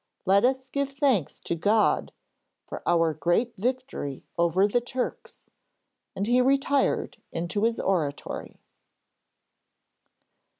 [0.25, 2.11] Let us give thanks to God
[2.65, 5.47] for our great victory over the Turks,'
[6.15, 8.57] and he retired into his oratory.